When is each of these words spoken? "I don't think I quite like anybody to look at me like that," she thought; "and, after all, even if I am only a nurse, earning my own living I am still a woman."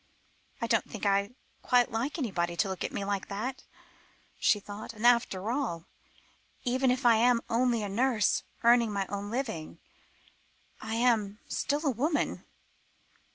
"I 0.59 0.65
don't 0.65 0.89
think 0.89 1.05
I 1.05 1.35
quite 1.61 1.91
like 1.91 2.17
anybody 2.17 2.57
to 2.57 2.67
look 2.67 2.83
at 2.83 2.91
me 2.91 3.05
like 3.05 3.27
that," 3.27 3.61
she 4.39 4.59
thought; 4.59 4.93
"and, 4.93 5.05
after 5.05 5.51
all, 5.51 5.85
even 6.63 6.89
if 6.89 7.05
I 7.05 7.17
am 7.17 7.39
only 7.51 7.83
a 7.83 7.87
nurse, 7.87 8.41
earning 8.63 8.91
my 8.91 9.05
own 9.09 9.29
living 9.29 9.77
I 10.81 10.95
am 10.95 11.37
still 11.47 11.85
a 11.85 11.91
woman." 11.91 12.43